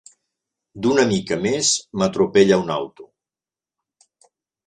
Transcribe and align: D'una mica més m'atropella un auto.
D'una 0.85 1.03
mica 1.09 1.37
més 1.43 1.69
m'atropella 2.01 2.59
un 2.63 2.73
auto. 2.77 3.05